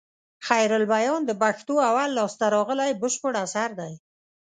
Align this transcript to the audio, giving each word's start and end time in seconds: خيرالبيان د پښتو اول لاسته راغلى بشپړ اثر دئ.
خيرالبيان 0.47 1.19
د 1.25 1.31
پښتو 1.41 1.73
اول 1.89 2.09
لاسته 2.19 2.45
راغلى 2.55 2.87
بشپړ 3.01 3.33
اثر 3.45 3.69
دئ. 3.79 3.93